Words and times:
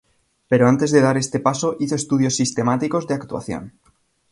Pero 0.49 0.63
antes 0.73 0.89
de 0.91 1.01
dar 1.07 1.15
este 1.19 1.39
paso 1.39 1.77
hizo 1.79 1.93
estudios 1.93 2.35
sistemáticos 2.35 3.05
de 3.05 3.13
actuación. 3.13 3.73